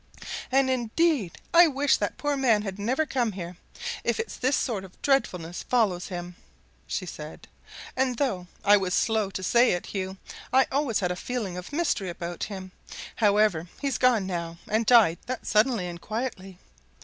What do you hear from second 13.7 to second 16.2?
he's gone now and died that suddenly and